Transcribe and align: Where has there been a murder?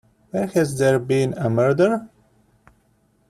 Where 0.31 0.47
has 0.47 0.79
there 0.79 0.97
been 0.97 1.37
a 1.37 1.47
murder? 1.47 2.09